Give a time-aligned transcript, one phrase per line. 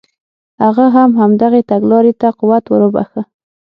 [0.63, 3.21] هغه هم همدغې تګلارې ته قوت ور وبخښه.